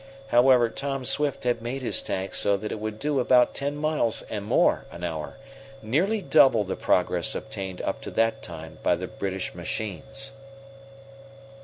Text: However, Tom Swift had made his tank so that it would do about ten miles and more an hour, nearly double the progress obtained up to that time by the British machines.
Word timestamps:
However, 0.29 0.67
Tom 0.67 1.05
Swift 1.05 1.43
had 1.43 1.61
made 1.61 1.83
his 1.83 2.01
tank 2.01 2.33
so 2.33 2.57
that 2.57 2.71
it 2.71 2.79
would 2.79 2.97
do 2.97 3.19
about 3.19 3.53
ten 3.53 3.75
miles 3.75 4.23
and 4.31 4.43
more 4.43 4.87
an 4.91 5.03
hour, 5.03 5.37
nearly 5.83 6.23
double 6.23 6.63
the 6.63 6.75
progress 6.75 7.35
obtained 7.35 7.83
up 7.83 8.01
to 8.01 8.09
that 8.09 8.41
time 8.41 8.79
by 8.81 8.95
the 8.95 9.05
British 9.05 9.53
machines. 9.53 10.31